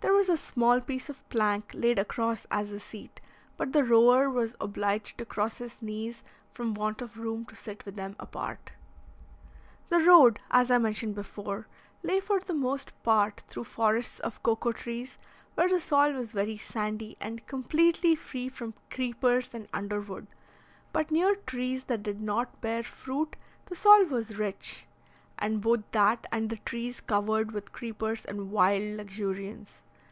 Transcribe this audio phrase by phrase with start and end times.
[0.00, 3.20] There was a small piece of plank laid across as a seat,
[3.56, 7.84] but the rower was obliged to cross his knees from want of room to sit
[7.84, 8.70] with them apart.
[9.88, 11.64] The road, as I before mentioned,
[12.04, 15.18] lay for the most part through forests of cocoa trees,
[15.54, 20.28] where the soil was very sandy and completely free from creepers and underwood;
[20.92, 23.34] but near trees that did not bear fruit,
[23.66, 24.86] the soil was rich,
[25.40, 29.82] and both that and the trees covered with creepers in wild luxuriance.